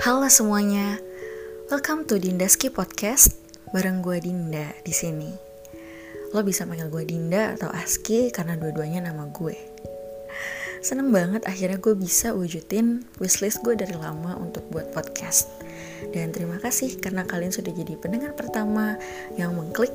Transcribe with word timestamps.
Halo 0.00 0.32
semuanya, 0.32 0.96
welcome 1.68 2.08
to 2.08 2.16
Dindaski 2.16 2.72
Podcast 2.72 3.36
bareng 3.68 4.00
gue 4.00 4.16
Dinda 4.16 4.72
di 4.80 4.96
sini. 4.96 5.28
Lo 6.32 6.40
bisa 6.40 6.64
panggil 6.64 6.88
gue 6.88 7.04
Dinda 7.04 7.52
atau 7.52 7.68
Aski 7.68 8.32
karena 8.32 8.56
dua-duanya 8.56 9.12
nama 9.12 9.28
gue. 9.28 9.52
Seneng 10.80 11.12
banget 11.12 11.44
akhirnya 11.44 11.76
gue 11.76 11.92
bisa 11.92 12.32
wujudin 12.32 13.04
wishlist 13.20 13.60
gue 13.60 13.76
dari 13.76 13.92
lama 13.92 14.40
untuk 14.40 14.64
buat 14.72 14.88
podcast. 14.96 15.52
Dan 16.16 16.32
terima 16.32 16.56
kasih 16.56 16.96
karena 16.96 17.28
kalian 17.28 17.52
sudah 17.52 17.76
jadi 17.76 18.00
pendengar 18.00 18.32
pertama 18.32 18.96
yang 19.36 19.52
mengklik 19.52 19.92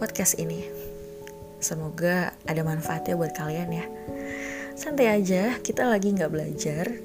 podcast 0.00 0.40
ini. 0.40 0.64
Semoga 1.60 2.32
ada 2.48 2.64
manfaatnya 2.64 3.12
buat 3.12 3.36
kalian 3.36 3.70
ya. 3.76 3.84
Santai 4.72 5.12
aja, 5.20 5.60
kita 5.60 5.84
lagi 5.84 6.16
nggak 6.16 6.32
belajar, 6.32 6.96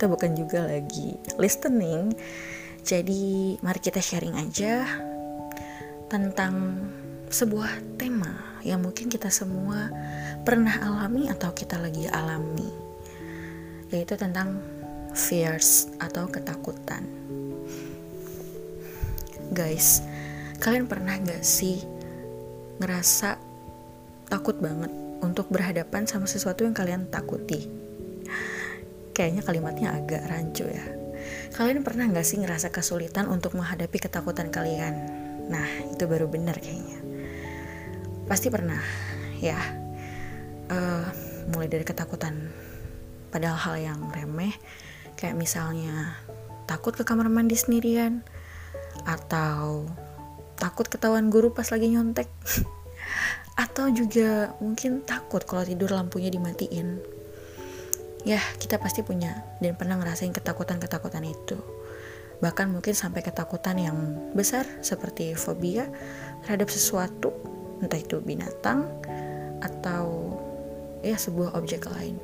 kita 0.00 0.08
bukan 0.08 0.32
juga 0.32 0.64
lagi 0.64 1.12
listening. 1.36 2.16
Jadi 2.80 3.60
mari 3.60 3.84
kita 3.84 4.00
sharing 4.00 4.32
aja 4.32 4.88
tentang 6.08 6.80
sebuah 7.28 8.00
tema 8.00 8.32
yang 8.64 8.80
mungkin 8.80 9.12
kita 9.12 9.28
semua 9.28 9.92
pernah 10.40 10.72
alami 10.80 11.28
atau 11.28 11.52
kita 11.52 11.76
lagi 11.76 12.08
alami. 12.08 12.72
Yaitu 13.92 14.16
tentang 14.16 14.64
fears 15.12 15.92
atau 16.00 16.24
ketakutan. 16.32 17.04
Guys, 19.52 20.00
kalian 20.64 20.88
pernah 20.88 21.20
gak 21.20 21.44
sih 21.44 21.84
ngerasa 22.80 23.36
takut 24.32 24.56
banget 24.64 24.88
untuk 25.20 25.52
berhadapan 25.52 26.08
sama 26.08 26.24
sesuatu 26.24 26.64
yang 26.64 26.72
kalian 26.72 27.04
takuti? 27.12 27.79
Kayaknya 29.20 29.44
kalimatnya 29.44 29.88
agak 29.92 30.24
rancu 30.32 30.64
ya. 30.64 30.80
Kalian 31.52 31.84
pernah 31.84 32.08
nggak 32.08 32.24
sih 32.24 32.40
ngerasa 32.40 32.72
kesulitan 32.72 33.28
untuk 33.28 33.52
menghadapi 33.52 34.00
ketakutan 34.00 34.48
kalian? 34.48 34.96
Nah, 35.52 35.68
itu 35.92 36.08
baru 36.08 36.24
benar 36.24 36.56
kayaknya. 36.56 36.96
Pasti 38.24 38.48
pernah, 38.48 38.80
ya. 39.44 39.60
Uh, 40.72 41.04
mulai 41.52 41.68
dari 41.68 41.84
ketakutan 41.84 42.48
padahal 43.28 43.60
hal 43.60 43.76
yang 43.92 44.00
remeh, 44.08 44.56
kayak 45.20 45.36
misalnya 45.36 46.16
takut 46.64 46.96
ke 46.96 47.04
kamar 47.04 47.28
mandi 47.28 47.60
sendirian, 47.60 48.24
atau 49.04 49.84
takut 50.56 50.88
ketahuan 50.88 51.28
guru 51.28 51.52
pas 51.52 51.68
lagi 51.68 51.92
nyontek, 51.92 52.30
atau 53.68 53.92
juga 53.92 54.56
mungkin 54.64 55.04
takut 55.04 55.44
kalau 55.44 55.66
tidur 55.68 55.92
lampunya 55.92 56.32
dimatiin 56.32 57.19
ya 58.24 58.40
kita 58.60 58.76
pasti 58.76 59.00
punya 59.00 59.44
dan 59.60 59.76
pernah 59.76 59.96
ngerasain 59.96 60.32
ketakutan-ketakutan 60.34 61.24
itu. 61.24 61.56
Bahkan 62.40 62.72
mungkin 62.72 62.96
sampai 62.96 63.20
ketakutan 63.20 63.76
yang 63.76 63.96
besar 64.32 64.64
seperti 64.80 65.36
fobia 65.36 65.88
terhadap 66.44 66.72
sesuatu 66.72 67.32
entah 67.80 68.00
itu 68.00 68.20
binatang 68.20 68.88
atau 69.60 70.36
ya 71.04 71.16
sebuah 71.16 71.56
objek 71.56 71.88
lain. 71.88 72.16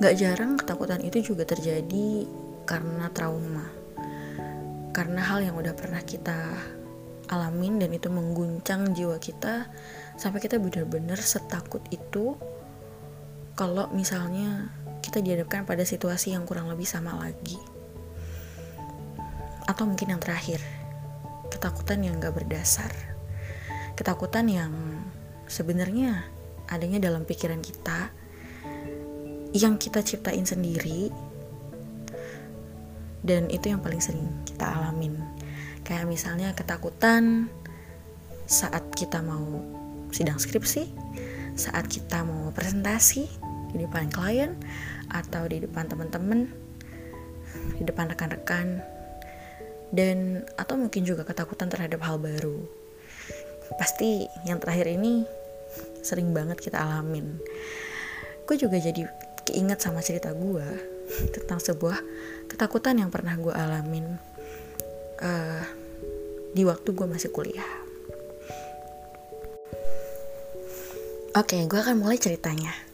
Gak 0.00 0.16
jarang 0.18 0.58
ketakutan 0.58 1.00
itu 1.04 1.32
juga 1.32 1.46
terjadi 1.46 2.26
karena 2.64 3.12
trauma. 3.12 3.68
Karena 4.90 5.20
hal 5.22 5.44
yang 5.44 5.56
udah 5.60 5.74
pernah 5.76 6.02
kita 6.02 6.56
alamin 7.28 7.80
dan 7.80 7.90
itu 7.92 8.08
mengguncang 8.12 8.92
jiwa 8.92 9.16
kita 9.16 9.68
sampai 10.20 10.40
kita 10.44 10.60
benar-benar 10.60 11.18
setakut 11.18 11.80
itu 11.88 12.36
kalau 13.54 13.86
misalnya 13.94 14.70
kita 14.98 15.22
dihadapkan 15.22 15.62
pada 15.62 15.86
situasi 15.86 16.34
yang 16.34 16.42
kurang 16.42 16.66
lebih 16.66 16.86
sama 16.86 17.14
lagi. 17.14 17.58
Atau 19.64 19.86
mungkin 19.86 20.14
yang 20.14 20.20
terakhir 20.20 20.60
ketakutan 21.48 22.02
yang 22.02 22.18
gak 22.18 22.34
berdasar. 22.34 22.90
Ketakutan 23.94 24.50
yang 24.50 24.74
sebenarnya 25.46 26.26
adanya 26.66 26.98
dalam 26.98 27.22
pikiran 27.22 27.62
kita 27.62 28.10
yang 29.54 29.78
kita 29.78 30.02
ciptain 30.02 30.42
sendiri 30.42 31.14
dan 33.22 33.46
itu 33.54 33.70
yang 33.70 33.78
paling 33.78 34.02
sering 34.02 34.26
kita 34.42 34.66
alamin. 34.66 35.14
Kayak 35.86 36.10
misalnya 36.10 36.50
ketakutan 36.58 37.46
saat 38.50 38.82
kita 38.98 39.22
mau 39.22 39.62
sidang 40.10 40.42
skripsi 40.42 40.90
saat 41.54 41.86
kita 41.86 42.26
mau 42.26 42.50
presentasi 42.50 43.30
di 43.74 43.82
depan 43.82 44.06
klien 44.08 44.54
atau 45.10 45.44
di 45.50 45.58
depan 45.58 45.90
teman-teman 45.90 46.46
di 47.74 47.82
depan 47.82 48.10
rekan-rekan 48.10 48.82
dan 49.94 50.42
atau 50.58 50.74
mungkin 50.74 51.06
juga 51.06 51.22
ketakutan 51.22 51.70
terhadap 51.70 52.02
hal 52.02 52.18
baru. 52.18 52.66
Pasti 53.78 54.26
yang 54.46 54.58
terakhir 54.58 54.90
ini 54.90 55.22
sering 56.02 56.34
banget 56.34 56.58
kita 56.60 56.82
alamin. 56.82 57.38
Gue 58.44 58.56
juga 58.58 58.76
jadi 58.76 59.06
keinget 59.46 59.80
sama 59.80 60.02
cerita 60.02 60.34
gue 60.34 60.66
tentang 61.30 61.62
sebuah 61.62 61.98
ketakutan 62.50 62.98
yang 62.98 63.10
pernah 63.12 63.38
gue 63.38 63.54
alamin 63.54 64.06
uh, 65.22 65.62
di 66.52 66.62
waktu 66.66 66.90
gue 66.90 67.06
masih 67.06 67.30
kuliah. 67.30 67.70
Oke 71.34 71.58
gue 71.66 71.78
akan 71.78 71.98
mulai 71.98 72.18
ceritanya 72.18 72.93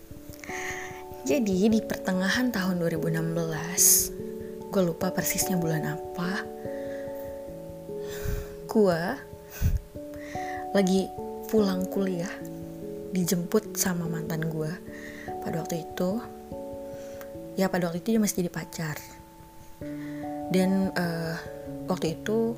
jadi 1.20 1.68
di 1.68 1.80
pertengahan 1.84 2.48
tahun 2.48 2.80
2016, 2.80 4.72
gue 4.72 4.82
lupa 4.82 5.12
persisnya 5.12 5.60
bulan 5.60 5.92
apa, 5.92 6.40
gue 8.64 9.00
lagi 10.72 11.12
pulang 11.52 11.84
kuliah, 11.92 12.32
dijemput 13.12 13.76
sama 13.76 14.08
mantan 14.08 14.48
gue 14.48 14.72
pada 15.44 15.60
waktu 15.60 15.84
itu. 15.84 16.24
Ya 17.60 17.68
pada 17.68 17.92
waktu 17.92 18.00
itu 18.00 18.16
dia 18.16 18.22
masih 18.22 18.40
jadi 18.40 18.52
pacar. 18.56 18.96
Dan 20.48 20.88
uh, 20.96 21.36
waktu 21.84 22.16
itu 22.16 22.56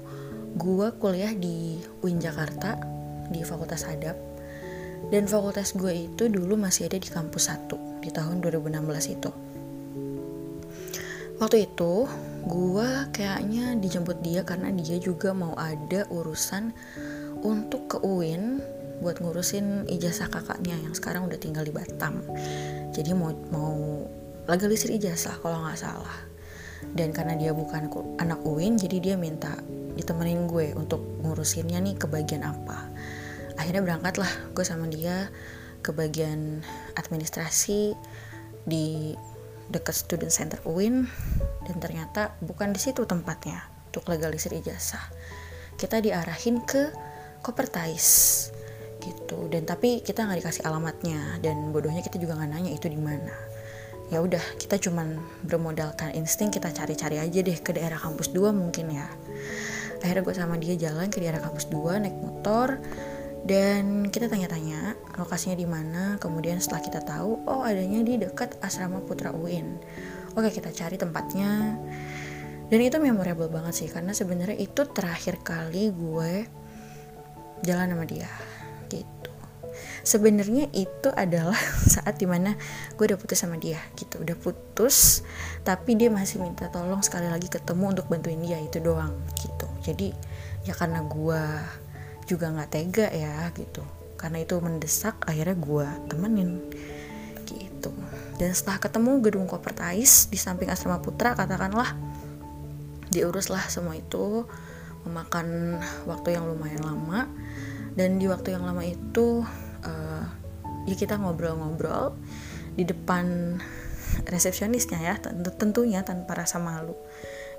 gue 0.55 0.89
kuliah 1.03 1.35
di 1.35 1.83
UIN 2.07 2.23
Jakarta 2.23 2.79
di 3.27 3.43
Fakultas 3.43 3.91
Adab 3.91 4.15
dan 5.11 5.27
fakultas 5.27 5.75
gue 5.75 6.09
itu 6.09 6.31
dulu 6.31 6.55
masih 6.57 6.87
ada 6.87 6.97
di 7.01 7.09
kampus 7.11 7.51
1 7.51 7.92
di 8.03 8.11
tahun 8.11 8.43
2016 8.43 9.15
itu. 9.15 9.31
Waktu 11.39 11.67
itu 11.67 12.07
gue 12.47 12.89
kayaknya 13.11 13.75
dijemput 13.79 14.23
dia 14.23 14.47
karena 14.47 14.71
dia 14.75 14.99
juga 14.99 15.35
mau 15.35 15.55
ada 15.59 16.07
urusan 16.11 16.71
untuk 17.43 17.91
ke 17.91 17.99
UIN 18.03 18.63
buat 19.03 19.19
ngurusin 19.19 19.91
ijazah 19.91 20.31
kakaknya 20.31 20.79
yang 20.79 20.95
sekarang 20.95 21.27
udah 21.27 21.39
tinggal 21.39 21.67
di 21.67 21.75
Batam. 21.75 22.23
Jadi 22.95 23.11
mau 23.11 23.35
mau 23.51 24.07
legalisir 24.47 24.95
ijazah 24.95 25.43
kalau 25.43 25.67
nggak 25.67 25.79
salah. 25.79 26.19
Dan 26.95 27.11
karena 27.11 27.39
dia 27.39 27.51
bukan 27.55 27.91
anak 28.19 28.43
UIN, 28.43 28.75
jadi 28.79 28.97
dia 28.99 29.15
minta 29.15 29.55
ditemenin 29.95 30.51
gue 30.51 30.75
untuk 30.75 31.03
ngurusinnya 31.23 31.79
nih 31.79 31.95
ke 31.99 32.07
bagian 32.07 32.47
apa. 32.47 32.87
Akhirnya 33.59 33.83
berangkatlah 33.83 34.31
gue 34.55 34.65
sama 34.67 34.87
dia 34.87 35.31
ke 35.83 35.91
bagian 35.91 36.63
administrasi 36.95 37.93
di 38.63 39.19
dekat 39.69 39.95
student 39.97 40.31
center 40.31 40.63
UIN 40.63 41.11
dan 41.67 41.77
ternyata 41.83 42.39
bukan 42.43 42.71
di 42.71 42.81
situ 42.81 43.03
tempatnya 43.05 43.67
untuk 43.91 44.07
legalisir 44.09 44.55
ijazah. 44.55 45.03
Kita 45.77 45.99
diarahin 45.99 46.63
ke 46.63 46.95
Kopertais 47.43 48.07
gitu. 49.03 49.51
Dan 49.51 49.67
tapi 49.67 50.01
kita 50.01 50.23
nggak 50.23 50.39
dikasih 50.47 50.63
alamatnya 50.63 51.43
dan 51.43 51.75
bodohnya 51.75 52.01
kita 52.07 52.23
juga 52.23 52.39
nggak 52.39 52.51
nanya 52.55 52.71
itu 52.71 52.87
di 52.87 52.97
mana. 52.97 53.35
Ya 54.15 54.23
udah 54.23 54.43
kita 54.61 54.79
cuman 54.79 55.19
bermodalkan 55.43 56.15
insting 56.15 56.55
kita 56.55 56.71
cari-cari 56.71 57.19
aja 57.19 57.41
deh 57.43 57.59
ke 57.59 57.75
daerah 57.75 57.99
kampus 57.99 58.31
2 58.31 58.55
mungkin 58.55 58.95
ya. 58.95 59.09
Akhirnya 60.03 60.23
gue 60.23 60.35
sama 60.35 60.55
dia 60.59 60.75
jalan 60.79 61.11
ke 61.11 61.19
daerah 61.19 61.43
kampus 61.43 61.67
2 61.71 62.03
naik 62.03 62.17
motor 62.19 62.79
dan 63.43 64.07
kita 64.07 64.31
tanya-tanya 64.31 64.95
lokasinya 65.19 65.59
di 65.59 65.67
mana 65.67 66.15
kemudian 66.23 66.63
setelah 66.63 66.83
kita 66.87 67.01
tahu 67.03 67.43
oh 67.43 67.67
adanya 67.67 68.07
di 68.07 68.15
dekat 68.23 68.55
asrama 68.63 69.03
Putra 69.03 69.35
UIN. 69.35 69.83
Oke 70.39 70.55
kita 70.55 70.71
cari 70.71 70.95
tempatnya. 70.95 71.75
Dan 72.71 72.81
itu 72.81 72.97
memorable 73.03 73.51
banget 73.53 73.85
sih 73.85 73.89
karena 73.91 74.17
sebenarnya 74.17 74.57
itu 74.57 74.87
terakhir 74.89 75.43
kali 75.45 75.91
gue 75.93 76.47
jalan 77.67 77.93
sama 77.93 78.07
dia 78.07 78.31
gitu. 78.87 79.35
Sebenarnya 80.07 80.71
itu 80.71 81.11
adalah 81.11 81.59
saat 81.99 82.23
di 82.23 82.31
mana 82.31 82.55
gue 82.95 83.05
udah 83.11 83.19
putus 83.19 83.43
sama 83.43 83.59
dia 83.59 83.83
gitu. 83.99 84.23
Udah 84.23 84.39
putus 84.39 85.27
tapi 85.67 85.99
dia 85.99 86.15
masih 86.15 86.39
minta 86.39 86.71
tolong 86.71 87.03
sekali 87.03 87.27
lagi 87.27 87.51
ketemu 87.51 87.99
untuk 87.99 88.07
bantuin 88.07 88.39
dia 88.39 88.63
itu 88.63 88.79
doang 88.79 89.19
gitu. 89.43 89.67
Jadi 89.83 90.15
ya 90.63 90.79
karena 90.79 91.03
gue 91.03 91.43
juga 92.27 92.51
nggak 92.51 92.71
tega 92.71 93.07
ya 93.11 93.51
gitu. 93.55 93.83
Karena 94.19 94.43
itu 94.43 94.59
mendesak 94.63 95.19
akhirnya 95.27 95.57
gue 95.59 95.89
temenin 96.07 96.51
gitu. 97.47 97.91
Dan 98.39 98.51
setelah 98.55 98.79
ketemu 98.79 99.19
gedung 99.23 99.47
Kopertais 99.51 100.31
di 100.31 100.39
samping 100.39 100.71
asrama 100.71 101.03
putra 101.03 101.35
katakanlah 101.35 101.95
diuruslah 103.13 103.69
semua 103.69 103.99
itu 103.99 104.47
memakan 105.05 105.79
waktu 106.07 106.39
yang 106.39 106.47
lumayan 106.47 106.83
lama. 106.87 107.27
Dan 107.93 108.17
di 108.17 108.25
waktu 108.31 108.57
yang 108.57 108.65
lama 108.65 108.81
itu 108.87 109.45
uh, 109.85 110.25
ya 110.89 110.97
kita 110.97 111.21
ngobrol-ngobrol 111.21 112.17
di 112.73 112.89
depan 112.89 113.59
resepsionisnya 114.25 115.01
ya 115.03 115.15
tentunya 115.59 116.01
tanpa 116.07 116.39
rasa 116.39 116.57
malu. 116.63 116.97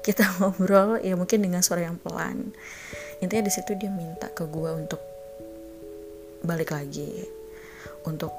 Kita 0.02 0.26
ngobrol 0.40 1.04
ya 1.04 1.14
mungkin 1.14 1.44
dengan 1.44 1.62
suara 1.62 1.86
yang 1.86 2.00
pelan 2.00 2.56
intinya 3.24 3.48
di 3.48 3.54
situ 3.56 3.72
dia 3.80 3.88
minta 3.88 4.28
ke 4.28 4.44
gue 4.44 4.72
untuk 4.76 5.00
balik 6.44 6.76
lagi 6.76 7.24
untuk 8.04 8.36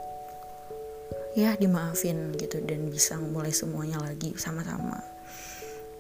ya 1.35 1.57
dimaafin 1.57 2.37
gitu 2.37 2.61
dan 2.63 2.93
bisa 2.93 3.17
mulai 3.19 3.51
semuanya 3.51 3.99
lagi 3.99 4.37
sama-sama. 4.37 5.01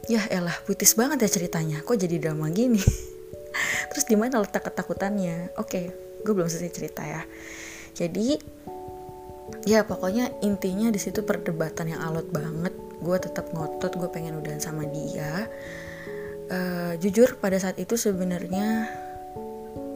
Ya 0.04 0.20
elah 0.28 0.54
putis 0.68 0.92
banget 0.94 1.24
ya 1.24 1.30
ceritanya 1.32 1.80
kok 1.80 1.96
jadi 1.96 2.20
drama 2.20 2.52
gini? 2.52 2.78
Terus 3.90 4.04
di 4.04 4.20
mana 4.20 4.44
letak 4.44 4.68
ketakutannya? 4.68 5.56
Oke 5.56 5.90
gue 6.22 6.32
belum 6.32 6.46
selesai 6.46 6.72
cerita 6.76 7.02
ya. 7.02 7.24
Jadi 7.96 8.36
ya 9.64 9.88
pokoknya 9.88 10.44
intinya 10.44 10.92
di 10.92 11.00
situ 11.00 11.24
perdebatan 11.24 11.96
yang 11.96 12.04
alot 12.04 12.28
banget. 12.28 12.76
Gue 13.00 13.16
tetap 13.16 13.48
ngotot 13.50 13.96
gue 13.96 14.08
pengen 14.12 14.38
udahan 14.38 14.60
sama 14.60 14.84
dia 14.84 15.48
uh, 16.50 16.92
jujur 17.00 17.38
pada 17.40 17.56
saat 17.60 17.78
itu 17.80 17.96
sebenarnya 17.96 18.88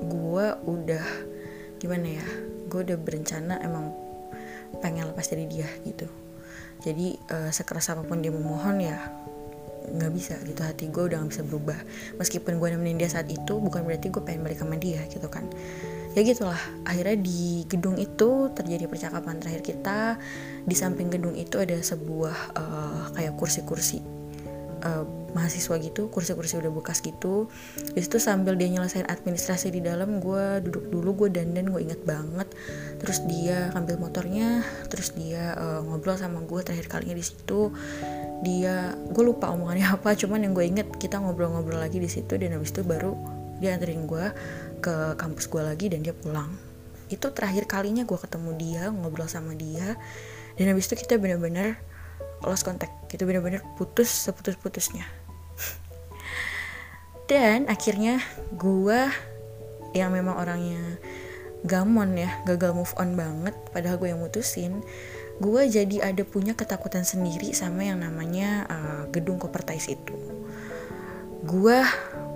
gue 0.08 0.46
udah 0.64 1.06
gimana 1.78 2.18
ya 2.18 2.26
gue 2.68 2.80
udah 2.84 2.98
berencana 3.00 3.60
emang 3.64 3.90
pengen 4.84 5.08
lepas 5.08 5.26
dari 5.32 5.48
dia 5.48 5.66
gitu. 5.82 6.06
Jadi 6.84 7.16
uh, 7.32 7.50
sekeras 7.50 7.90
apa 7.90 8.06
pun 8.06 8.22
dia 8.22 8.30
memohon 8.30 8.78
ya 8.78 8.98
nggak 9.88 10.12
bisa 10.12 10.36
gitu. 10.44 10.60
Hati 10.60 10.92
gue 10.92 11.08
udah 11.08 11.24
gak 11.24 11.32
bisa 11.32 11.42
berubah. 11.48 11.78
Meskipun 12.20 12.60
gue 12.60 12.68
nemenin 12.76 13.00
dia 13.00 13.08
saat 13.08 13.26
itu 13.32 13.56
bukan 13.56 13.88
berarti 13.88 14.12
gue 14.12 14.20
pengen 14.20 14.44
balik 14.44 14.60
sama 14.60 14.76
dia 14.76 15.00
gitu 15.08 15.26
kan. 15.32 15.48
Ya 16.12 16.20
gitulah 16.24 16.60
akhirnya 16.84 17.16
di 17.20 17.64
gedung 17.64 17.96
itu 17.96 18.52
terjadi 18.52 18.84
percakapan 18.84 19.40
terakhir 19.40 19.64
kita. 19.64 20.20
Di 20.68 20.76
samping 20.76 21.08
gedung 21.08 21.32
itu 21.32 21.56
ada 21.56 21.80
sebuah 21.80 22.36
uh, 22.52 23.02
kayak 23.16 23.32
kursi-kursi 23.40 24.17
uh, 24.82 25.04
mahasiswa 25.36 25.76
gitu 25.78 26.08
kursi-kursi 26.08 26.56
udah 26.58 26.72
bekas 26.72 27.04
gitu. 27.04 27.52
Di 27.92 28.00
situ 28.00 28.16
sambil 28.16 28.56
dia 28.56 28.68
nyelesain 28.72 29.04
administrasi 29.04 29.68
di 29.74 29.84
dalam 29.84 30.18
gue 30.18 30.64
duduk 30.64 30.88
dulu 30.88 31.10
gue 31.24 31.28
dandan 31.40 31.68
gue 31.68 31.80
inget 31.84 32.00
banget. 32.02 32.48
Terus 32.98 33.24
dia 33.28 33.70
ambil 33.76 34.00
motornya 34.00 34.64
terus 34.88 35.12
dia 35.12 35.54
uh, 35.56 35.80
ngobrol 35.84 36.16
sama 36.16 36.40
gue 36.44 36.60
terakhir 36.64 36.88
kalinya 36.88 37.16
di 37.18 37.24
situ. 37.24 37.70
Dia 38.42 38.96
gue 39.10 39.24
lupa 39.24 39.52
omongannya 39.52 39.92
apa 40.00 40.16
cuman 40.16 40.48
yang 40.48 40.52
gue 40.56 40.64
inget 40.64 40.88
kita 40.96 41.20
ngobrol-ngobrol 41.20 41.78
lagi 41.78 42.00
di 42.00 42.08
situ 42.08 42.34
dan 42.40 42.56
habis 42.56 42.72
itu 42.72 42.82
baru 42.82 43.14
dia 43.58 43.74
anterin 43.74 44.06
gue 44.06 44.30
ke 44.78 45.18
kampus 45.18 45.50
gue 45.50 45.62
lagi 45.62 45.92
dan 45.92 46.00
dia 46.00 46.14
pulang. 46.14 46.48
Itu 47.08 47.32
terakhir 47.34 47.66
kalinya 47.66 48.06
gue 48.06 48.18
ketemu 48.18 48.50
dia 48.56 48.82
ngobrol 48.88 49.28
sama 49.28 49.52
dia. 49.52 49.98
Dan 50.58 50.74
habis 50.74 50.90
itu 50.90 50.98
kita 50.98 51.22
bener-bener 51.22 51.78
lost 52.44 52.66
contact. 52.66 52.92
Gitu 53.10 53.24
bener-bener 53.24 53.64
putus 53.78 54.08
seputus-putusnya. 54.08 55.06
Dan 57.28 57.68
akhirnya 57.68 58.24
gue 58.56 59.08
yang 59.92 60.12
memang 60.12 60.36
orangnya 60.36 60.80
gamon 61.66 62.14
ya 62.16 62.30
gagal 62.46 62.70
move 62.70 62.94
on 62.96 63.18
banget 63.18 63.52
padahal 63.74 63.98
gue 63.98 64.14
yang 64.14 64.22
mutusin 64.22 64.78
gue 65.38 65.62
jadi 65.70 66.10
ada 66.10 66.22
punya 66.26 66.54
ketakutan 66.54 67.06
sendiri 67.06 67.54
sama 67.54 67.86
yang 67.86 68.02
namanya 68.02 68.66
uh, 68.66 69.02
gedung 69.14 69.38
kopertais 69.38 69.86
itu. 69.86 70.14
Gue 71.46 71.78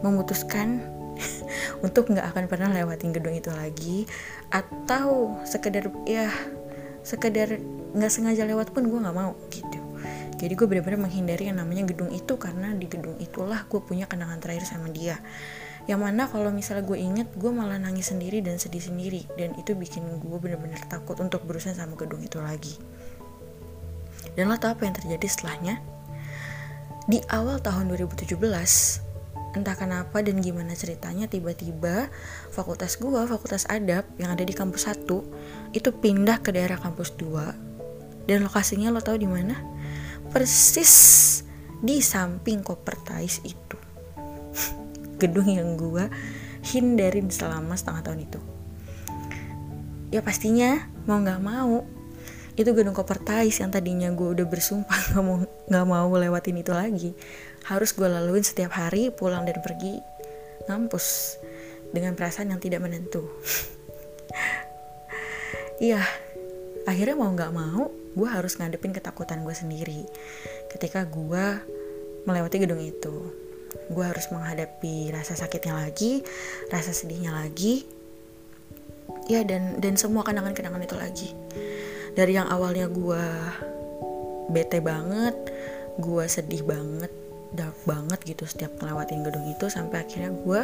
memutuskan 0.07 0.79
untuk 1.87 2.15
nggak 2.15 2.31
akan 2.31 2.45
pernah 2.47 2.71
lewatin 2.71 3.11
gedung 3.11 3.35
itu 3.35 3.51
lagi 3.51 4.07
atau 4.55 5.35
sekedar 5.43 5.91
ya 6.07 6.31
sekedar 7.03 7.59
nggak 7.93 8.13
sengaja 8.13 8.47
lewat 8.47 8.71
pun 8.71 8.87
gue 8.87 8.99
nggak 9.03 9.17
mau 9.19 9.35
gitu 9.51 9.72
jadi 10.43 10.59
gue 10.59 10.67
benar-benar 10.67 11.07
menghindari 11.07 11.47
yang 11.47 11.63
namanya 11.63 11.87
gedung 11.87 12.11
itu 12.11 12.35
karena 12.35 12.75
di 12.75 12.91
gedung 12.91 13.15
itulah 13.23 13.63
gue 13.71 13.79
punya 13.79 14.11
kenangan 14.11 14.43
terakhir 14.43 14.67
sama 14.67 14.91
dia. 14.91 15.23
Yang 15.87 16.01
mana 16.03 16.27
kalau 16.27 16.51
misalnya 16.51 16.83
gue 16.83 16.99
inget 16.99 17.31
gue 17.39 17.55
malah 17.55 17.79
nangis 17.79 18.11
sendiri 18.11 18.43
dan 18.43 18.59
sedih 18.59 18.83
sendiri. 18.83 19.23
Dan 19.39 19.55
itu 19.55 19.79
bikin 19.79 20.03
gue 20.19 20.39
benar-benar 20.43 20.83
takut 20.91 21.15
untuk 21.23 21.47
berusaha 21.47 21.79
sama 21.79 21.95
gedung 21.95 22.19
itu 22.27 22.43
lagi. 22.43 22.75
Dan 24.35 24.51
lo 24.51 24.59
tau 24.59 24.75
apa 24.75 24.83
yang 24.83 24.99
terjadi 24.99 25.31
setelahnya? 25.31 25.79
Di 27.07 27.23
awal 27.31 27.63
tahun 27.63 27.95
2017 27.95 28.35
entah 29.53 29.77
kenapa 29.77 30.25
dan 30.25 30.41
gimana 30.41 30.73
ceritanya 30.73 31.29
tiba-tiba 31.29 32.09
fakultas 32.49 32.97
gua 32.97 33.29
fakultas 33.29 33.69
adab 33.69 34.09
yang 34.17 34.33
ada 34.33 34.49
di 34.49 34.57
kampus 34.57 34.89
1 34.89 35.05
itu 35.77 35.93
pindah 35.93 36.41
ke 36.41 36.57
daerah 36.57 36.81
kampus 36.81 37.13
2 37.21 38.25
dan 38.33 38.49
lokasinya 38.49 38.89
lo 38.89 39.05
tau 39.05 39.21
di 39.21 39.29
mana 39.29 39.72
persis 40.33 40.93
di 41.85 42.01
samping 42.01 42.65
kopertais 42.65 43.45
itu. 43.45 43.79
Gedung 45.21 45.47
yang 45.47 45.77
gua 45.77 46.09
hindarin 46.65 47.29
selama 47.29 47.77
setengah 47.77 48.03
tahun 48.11 48.21
itu. 48.25 48.41
Ya 50.13 50.21
pastinya 50.21 50.89
mau 51.09 51.21
nggak 51.21 51.43
mau 51.43 51.85
itu 52.53 52.69
gedung 52.77 52.93
kopertais 52.93 53.65
yang 53.65 53.73
tadinya 53.73 54.13
gue 54.13 54.29
udah 54.37 54.45
bersumpah 54.45 55.01
nggak 55.17 55.25
mau 55.25 55.41
nggak 55.73 55.87
mau 55.89 56.11
lewatin 56.13 56.61
itu 56.61 56.69
lagi 56.77 57.17
harus 57.65 57.97
gue 57.97 58.05
laluin 58.05 58.45
setiap 58.45 58.77
hari 58.77 59.09
pulang 59.09 59.49
dan 59.49 59.57
pergi 59.65 59.97
ngampus 60.69 61.39
dengan 61.97 62.13
perasaan 62.13 62.53
yang 62.53 62.61
tidak 62.61 62.85
menentu. 62.85 63.25
Iya 65.83 65.99
akhirnya 66.87 67.19
mau 67.19 67.35
nggak 67.35 67.51
mau 67.51 67.91
gue 68.13 68.29
harus 68.29 68.57
ngadepin 68.61 68.93
ketakutan 68.93 69.45
gue 69.45 69.55
sendiri. 69.57 70.05
Ketika 70.69 71.09
gue 71.09 71.45
melewati 72.29 72.57
gedung 72.63 72.81
itu 72.81 73.35
gue 73.73 74.05
harus 74.05 74.29
menghadapi 74.29 75.11
rasa 75.17 75.33
sakitnya 75.33 75.73
lagi 75.73 76.21
rasa 76.69 76.93
sedihnya 76.93 77.33
lagi. 77.33 77.85
Ya 79.31 79.47
dan 79.47 79.79
dan 79.81 79.97
semua 79.97 80.27
kenangan-kenangan 80.27 80.83
itu 80.85 80.97
lagi. 80.99 81.29
Dari 82.13 82.37
yang 82.37 82.49
awalnya 82.53 82.91
gue 82.93 83.25
bete 84.53 84.85
banget 84.85 85.37
gue 85.97 86.25
sedih 86.29 86.65
banget 86.65 87.13
dark 87.53 87.77
banget 87.85 88.21
gitu 88.25 88.49
setiap 88.49 88.81
ngelewatin 88.81 89.25
gedung 89.25 89.45
itu 89.45 89.69
sampai 89.69 90.05
akhirnya 90.05 90.33
gue 90.33 90.61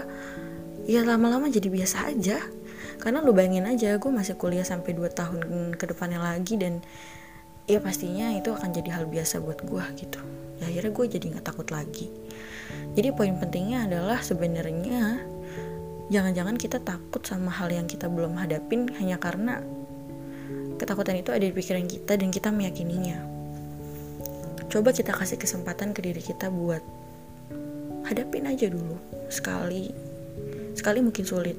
ya 0.88 1.04
lama-lama 1.04 1.48
jadi 1.48 1.68
biasa 1.68 2.12
aja. 2.12 2.38
Karena 2.98 3.22
lu 3.22 3.30
bayangin 3.30 3.68
aja 3.68 3.94
gue 3.96 4.10
masih 4.10 4.34
kuliah 4.34 4.66
sampai 4.66 4.90
2 4.96 5.06
tahun 5.14 5.38
ke 5.78 5.84
depannya 5.94 6.18
lagi 6.18 6.58
dan 6.58 6.82
ya 7.68 7.84
pastinya 7.84 8.32
itu 8.32 8.48
akan 8.48 8.72
jadi 8.72 8.96
hal 8.96 9.04
biasa 9.06 9.44
buat 9.44 9.60
gue 9.60 9.84
gitu. 10.00 10.18
Ya 10.58 10.72
akhirnya 10.72 10.92
gue 10.96 11.06
jadi 11.06 11.24
nggak 11.36 11.44
takut 11.44 11.68
lagi. 11.68 12.08
Jadi 12.96 13.08
poin 13.12 13.36
pentingnya 13.36 13.84
adalah 13.84 14.24
sebenarnya 14.24 15.20
jangan-jangan 16.08 16.56
kita 16.56 16.80
takut 16.80 17.20
sama 17.28 17.52
hal 17.52 17.68
yang 17.68 17.84
kita 17.84 18.08
belum 18.08 18.40
hadapin 18.40 18.88
hanya 18.96 19.20
karena 19.20 19.60
ketakutan 20.80 21.20
itu 21.20 21.28
ada 21.28 21.44
di 21.44 21.52
pikiran 21.52 21.84
kita 21.84 22.16
dan 22.16 22.32
kita 22.32 22.48
meyakininya. 22.48 23.20
Coba 24.72 24.96
kita 24.96 25.12
kasih 25.12 25.36
kesempatan 25.36 25.92
ke 25.92 26.00
diri 26.00 26.24
kita 26.24 26.48
buat 26.48 26.80
hadapin 28.08 28.48
aja 28.48 28.72
dulu. 28.72 28.96
Sekali 29.28 29.92
sekali 30.72 31.04
mungkin 31.04 31.24
sulit. 31.28 31.56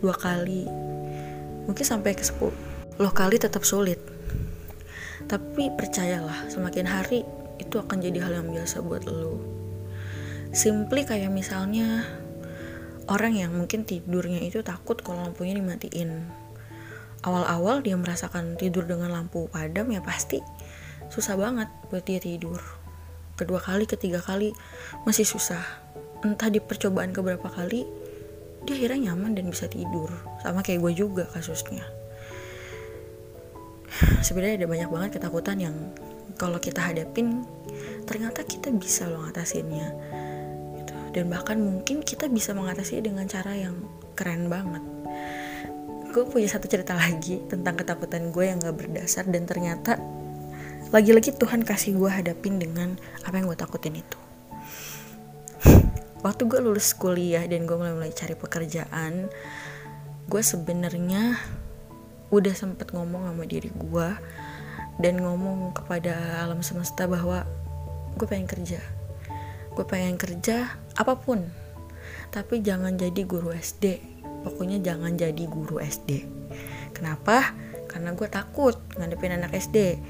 Dua 0.00 0.16
kali 0.16 0.64
mungkin 1.68 1.84
sampai 1.84 2.16
ke 2.16 2.24
sepuluh. 2.24 2.56
Loh 2.96 3.12
kali 3.12 3.36
tetap 3.36 3.62
sulit 3.68 4.11
tapi 5.30 5.70
percayalah 5.74 6.50
semakin 6.50 6.86
hari 6.86 7.26
itu 7.60 7.78
akan 7.78 8.02
jadi 8.02 8.18
hal 8.26 8.32
yang 8.42 8.48
biasa 8.50 8.82
buat 8.82 9.06
lo 9.06 9.62
simply 10.52 11.08
kayak 11.08 11.32
misalnya 11.32 12.04
orang 13.08 13.34
yang 13.34 13.50
mungkin 13.56 13.88
tidurnya 13.88 14.44
itu 14.44 14.60
takut 14.60 15.00
kalau 15.00 15.24
lampunya 15.24 15.58
dimatiin. 15.58 16.28
Awal-awal 17.22 17.80
dia 17.80 17.96
merasakan 17.96 18.60
tidur 18.60 18.84
dengan 18.84 19.14
lampu 19.14 19.48
padam 19.48 19.88
ya 19.90 20.04
pasti 20.04 20.44
susah 21.08 21.40
banget 21.40 21.72
buat 21.88 22.04
dia 22.04 22.20
tidur. 22.20 22.60
Kedua 23.38 23.58
kali 23.58 23.88
ketiga 23.88 24.20
kali 24.20 24.52
masih 25.08 25.24
susah. 25.24 25.62
Entah 26.22 26.52
di 26.52 26.60
percobaan 26.62 27.10
keberapa 27.16 27.48
kali 27.48 27.88
dia 28.62 28.78
akhirnya 28.78 29.10
nyaman 29.10 29.34
dan 29.34 29.48
bisa 29.50 29.66
tidur. 29.66 30.12
Sama 30.44 30.60
kayak 30.62 30.84
gue 30.84 30.92
juga 31.06 31.24
kasusnya 31.30 32.01
sebenarnya 34.24 34.64
ada 34.64 34.68
banyak 34.68 34.90
banget 34.90 35.10
ketakutan 35.20 35.58
yang 35.60 35.76
kalau 36.40 36.58
kita 36.58 36.80
hadapin 36.80 37.44
ternyata 38.08 38.42
kita 38.42 38.72
bisa 38.72 39.06
loh 39.06 39.28
ngatasinnya. 39.28 39.88
Gitu. 40.80 40.94
dan 41.12 41.24
bahkan 41.28 41.60
mungkin 41.60 42.00
kita 42.00 42.26
bisa 42.26 42.56
mengatasi 42.56 43.04
dengan 43.04 43.28
cara 43.28 43.52
yang 43.52 43.76
keren 44.16 44.48
banget. 44.48 44.80
Gue 46.12 46.24
punya 46.28 46.48
satu 46.48 46.68
cerita 46.68 46.92
lagi 46.96 47.40
tentang 47.48 47.76
ketakutan 47.76 48.32
gue 48.32 48.44
yang 48.44 48.60
gak 48.60 48.76
berdasar 48.76 49.24
dan 49.28 49.48
ternyata 49.48 49.96
lagi-lagi 50.92 51.32
Tuhan 51.32 51.64
kasih 51.64 51.96
gue 51.96 52.10
hadapin 52.12 52.60
dengan 52.60 52.96
apa 53.24 53.40
yang 53.40 53.48
gue 53.48 53.56
takutin 53.56 53.96
itu. 53.96 54.18
Waktu 56.24 56.42
gue 56.48 56.60
lulus 56.60 56.92
kuliah 56.92 57.44
dan 57.48 57.64
gue 57.64 57.76
mulai 57.76 57.96
mulai 57.96 58.12
cari 58.12 58.36
pekerjaan 58.36 59.32
gue 60.32 60.42
sebenarnya 60.42 61.36
udah 62.32 62.56
sempet 62.56 62.90
ngomong 62.96 63.28
sama 63.28 63.44
diri 63.44 63.68
gue 63.68 64.08
dan 64.98 65.20
ngomong 65.20 65.76
kepada 65.76 66.42
alam 66.42 66.64
semesta 66.64 67.04
bahwa 67.04 67.44
gue 68.16 68.26
pengen 68.26 68.48
kerja. 68.48 68.80
Gue 69.72 69.84
pengen 69.84 70.16
kerja 70.16 70.72
apa 70.96 71.16
pun 71.16 71.62
tapi 72.32 72.64
jangan 72.64 72.96
jadi 72.96 73.22
guru 73.28 73.52
SD 73.52 74.00
pokoknya 74.42 74.80
jangan 74.80 75.14
jadi 75.14 75.44
guru 75.46 75.78
SD 75.78 76.24
kenapa? 76.96 77.52
Karena 77.86 78.16
gue 78.16 78.24
takut 78.24 78.80
ngadepin 78.96 79.36
anak 79.36 79.52
SD 79.52 80.00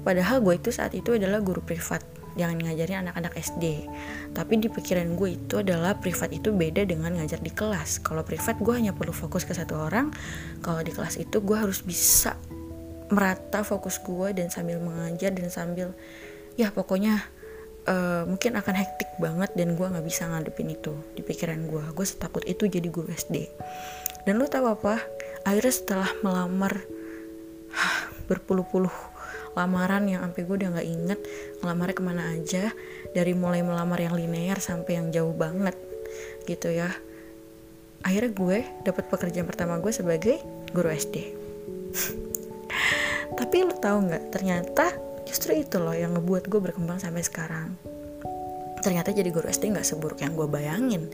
padahal 0.00 0.40
gue 0.40 0.56
itu 0.56 0.72
saat 0.72 0.96
itu 0.96 1.20
adalah 1.20 1.44
guru 1.44 1.60
privat 1.60 2.00
jangan 2.38 2.62
ngajarin 2.62 3.02
anak-anak 3.04 3.34
SD 3.34 3.90
tapi 4.32 4.62
di 4.62 4.70
pikiran 4.70 5.18
gue 5.18 5.34
itu 5.34 5.58
adalah 5.58 5.98
privat 5.98 6.30
itu 6.30 6.54
beda 6.54 6.86
dengan 6.86 7.16
ngajar 7.16 7.42
di 7.42 7.50
kelas. 7.50 7.98
Kalau 8.04 8.22
privat 8.22 8.60
gue 8.62 8.70
hanya 8.70 8.94
perlu 8.94 9.10
fokus 9.10 9.42
ke 9.42 9.50
satu 9.56 9.74
orang. 9.74 10.14
Kalau 10.62 10.78
di 10.84 10.94
kelas 10.94 11.18
itu 11.18 11.42
gue 11.42 11.56
harus 11.58 11.82
bisa 11.82 12.38
merata 13.10 13.64
fokus 13.64 13.98
gue 13.98 14.36
dan 14.36 14.52
sambil 14.52 14.78
mengajar 14.78 15.32
dan 15.32 15.48
sambil 15.48 15.96
ya 16.60 16.68
pokoknya 16.68 17.24
uh, 17.88 18.28
mungkin 18.28 18.54
akan 18.60 18.74
hektik 18.76 19.10
banget 19.16 19.50
dan 19.56 19.74
gue 19.74 19.86
nggak 19.88 20.06
bisa 20.06 20.28
ngadepin 20.28 20.70
itu 20.70 20.94
di 21.16 21.24
pikiran 21.24 21.66
gue. 21.66 21.82
Gue 21.96 22.06
setakut 22.06 22.44
itu 22.44 22.68
jadi 22.68 22.86
guru 22.92 23.10
SD 23.10 23.48
dan 24.28 24.36
lu 24.36 24.46
tahu 24.46 24.68
apa? 24.68 25.00
Akhirnya 25.48 25.72
setelah 25.72 26.10
melamar 26.20 26.84
berpuluh-puluh 28.28 29.17
lamaran 29.58 30.06
yang 30.06 30.22
sampai 30.22 30.46
gue 30.46 30.54
udah 30.54 30.70
nggak 30.78 30.88
inget 30.88 31.20
ngelamarnya 31.58 31.96
ke 31.98 32.04
mana 32.06 32.22
aja 32.30 32.64
dari 33.10 33.34
mulai 33.34 33.66
melamar 33.66 33.98
yang 33.98 34.14
linear 34.14 34.62
sampai 34.62 35.02
yang 35.02 35.10
jauh 35.10 35.34
banget 35.34 35.74
gitu 36.46 36.70
ya. 36.70 36.94
Akhirnya 38.06 38.30
gue 38.30 38.58
dapat 38.86 39.10
pekerjaan 39.10 39.50
pertama 39.50 39.82
gue 39.82 39.90
sebagai 39.90 40.38
guru 40.70 40.94
SD 40.94 41.16
tapi 43.38 43.62
lo 43.66 43.74
tau 43.74 43.98
nggak 43.98 44.34
ternyata 44.34 44.94
justru 45.26 45.58
itu 45.58 45.76
loh 45.78 45.94
yang 45.94 46.16
ngebuat 46.16 46.48
gue 46.48 46.60
berkembang 46.62 46.98
sampai 46.98 47.20
sekarang. 47.20 47.76
Ternyata 48.78 49.10
jadi 49.10 49.28
guru 49.28 49.50
SD 49.50 49.74
nggak 49.74 49.86
seburuk 49.86 50.22
yang 50.22 50.38
gue 50.38 50.46
bayangin 50.46 51.10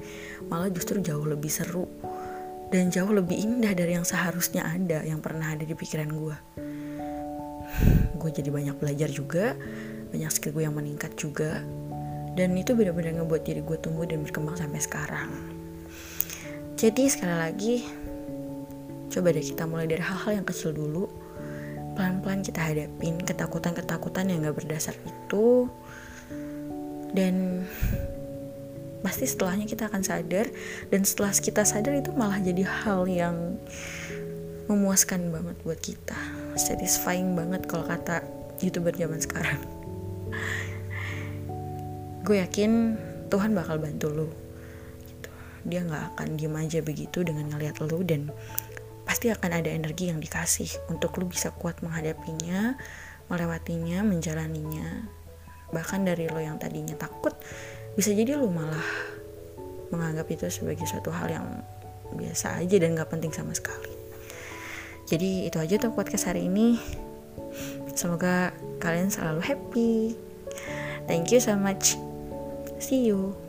malah 0.47 0.69
justru 0.69 1.01
jauh 1.01 1.25
lebih 1.25 1.49
seru 1.49 1.89
dan 2.69 2.93
jauh 2.93 3.11
lebih 3.11 3.35
indah 3.35 3.73
dari 3.73 3.97
yang 3.97 4.05
seharusnya 4.05 4.69
ada 4.69 5.03
yang 5.03 5.19
pernah 5.25 5.53
ada 5.53 5.65
di 5.65 5.73
pikiran 5.73 6.11
gue 6.13 6.37
gue 8.25 8.33
jadi 8.33 8.49
banyak 8.49 8.81
belajar 8.81 9.13
juga 9.13 9.53
banyak 10.15 10.31
skill 10.31 10.55
gue 10.55 10.63
yang 10.63 10.79
meningkat 10.79 11.11
juga. 11.19 11.59
Dan 12.39 12.55
itu 12.55 12.79
benar-benar 12.79 13.19
ngebuat 13.19 13.43
diri 13.43 13.63
gue 13.67 13.79
tumbuh 13.83 14.07
dan 14.07 14.23
berkembang 14.23 14.55
sampai 14.55 14.79
sekarang. 14.79 15.31
Jadi 16.79 17.11
sekali 17.11 17.35
lagi 17.35 17.77
coba 19.11 19.31
deh 19.31 19.43
kita 19.43 19.67
mulai 19.67 19.87
dari 19.91 20.03
hal-hal 20.03 20.43
yang 20.43 20.47
kecil 20.47 20.71
dulu. 20.71 21.11
Pelan-pelan 21.95 22.43
kita 22.43 22.59
hadapin 22.59 23.23
ketakutan-ketakutan 23.23 24.31
yang 24.31 24.47
gak 24.47 24.59
berdasar 24.59 24.95
itu. 25.03 25.71
Dan 27.15 27.67
pasti 29.07 29.31
setelahnya 29.31 29.71
kita 29.71 29.87
akan 29.87 30.03
sadar. 30.03 30.51
Dan 30.91 31.07
setelah 31.07 31.31
kita 31.31 31.63
sadar 31.63 31.95
itu 31.95 32.11
malah 32.15 32.43
jadi 32.43 32.67
hal 32.67 33.07
yang 33.07 33.59
memuaskan 34.67 35.29
banget 35.29 35.57
buat 35.61 35.81
kita. 35.81 36.17
Satisfying 36.57 37.37
banget 37.37 37.69
kalau 37.69 37.85
kata 37.85 38.25
youtuber 38.65 38.95
zaman 38.97 39.21
sekarang. 39.21 39.61
Gue 42.25 42.41
yakin 42.41 42.97
Tuhan 43.29 43.53
bakal 43.53 43.77
bantu 43.83 44.09
lo 44.09 44.29
gitu. 45.05 45.31
dia 45.69 45.85
nggak 45.85 46.17
akan 46.17 46.29
diem 46.41 46.57
aja 46.57 46.81
begitu 46.81 47.21
dengan 47.25 47.53
ngeliat 47.53 47.81
lo 47.85 48.01
dan 48.01 48.33
pasti 49.05 49.29
akan 49.29 49.61
ada 49.61 49.69
energi 49.69 50.09
yang 50.09 50.21
dikasih 50.21 50.69
untuk 50.89 51.21
lo 51.21 51.29
bisa 51.29 51.53
kuat 51.53 51.85
menghadapinya 51.85 52.81
melewatinya 53.29 54.01
menjalaninya. 54.01 55.05
Bahkan 55.73 56.09
dari 56.09 56.29
lo 56.33 56.41
yang 56.41 56.57
tadinya 56.57 56.97
takut 56.97 57.37
bisa 57.97 58.17
jadi 58.17 58.41
lo 58.41 58.49
malah 58.49 58.89
menganggap 59.93 60.27
itu 60.33 60.49
sebagai 60.49 60.89
suatu 60.89 61.13
hal 61.13 61.29
yang 61.29 61.47
biasa 62.17 62.65
aja 62.65 62.77
dan 62.81 62.97
gak 62.97 63.11
penting 63.11 63.35
sama 63.35 63.53
sekali 63.53 64.04
jadi 65.05 65.49
itu 65.49 65.57
aja 65.61 65.77
tuh 65.77 65.93
podcast 65.93 66.29
hari 66.33 66.49
ini. 66.49 66.81
Semoga 67.95 68.51
kalian 68.83 69.13
selalu 69.13 69.41
happy. 69.45 69.95
Thank 71.07 71.31
you 71.31 71.39
so 71.39 71.55
much. 71.55 71.95
See 72.81 73.07
you 73.07 73.44